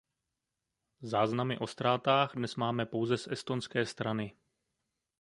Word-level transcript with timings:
Záznamy 1.01 1.57
o 1.59 1.67
ztrátách 1.67 2.33
dnes 2.35 2.55
máme 2.55 2.85
pouze 2.85 3.17
z 3.17 3.27
estonské 3.27 3.85
strany. 3.85 4.35